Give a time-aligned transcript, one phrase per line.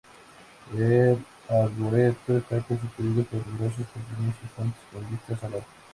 [0.75, 5.65] El arboreto está constituido por numerosos jardines y fuentes con vistas al lago.